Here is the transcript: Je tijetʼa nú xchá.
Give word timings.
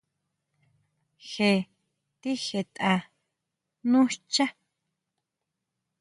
Je 1.29 1.49
tijetʼa 2.21 2.93
nú 3.89 3.99
xchá. 4.13 4.45